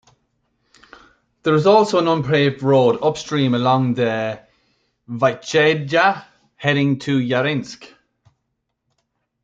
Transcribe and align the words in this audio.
There 1.43 1.53
is 1.53 1.67
also 1.67 1.99
an 1.99 2.07
unpaved 2.07 2.63
road 2.63 2.97
upstream 3.03 3.53
along 3.53 3.93
the 3.93 4.41
Vychegda, 5.07 6.25
heading 6.55 6.97
to 7.01 7.19
Yarensk. 7.19 7.87